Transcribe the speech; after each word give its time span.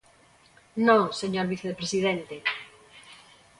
Non, 0.87 1.03
señor 1.21 1.45
vicepresidente. 1.53 2.35